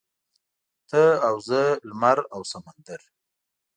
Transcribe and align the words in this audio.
ته 0.89 1.03
او 1.27 1.35
زه 1.47 1.61
لمر 1.87 2.19
او 2.35 2.41
سمندر. 2.51 3.01